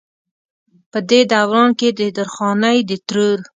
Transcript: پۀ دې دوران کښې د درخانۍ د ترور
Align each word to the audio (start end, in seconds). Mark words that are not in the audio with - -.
پۀ 0.91 0.99
دې 1.09 1.19
دوران 1.33 1.69
کښې 1.79 1.89
د 1.99 2.01
درخانۍ 2.17 2.77
د 2.89 2.91
ترور 3.07 3.39